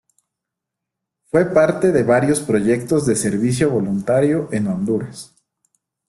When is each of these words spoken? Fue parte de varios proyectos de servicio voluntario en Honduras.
Fue 1.29 1.45
parte 1.53 1.91
de 1.91 2.01
varios 2.01 2.39
proyectos 2.39 3.05
de 3.05 3.15
servicio 3.15 3.69
voluntario 3.69 4.49
en 4.51 4.65
Honduras. 4.65 5.35